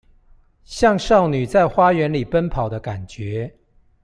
[0.63, 3.53] 像少女在花園裡奔跑的感覺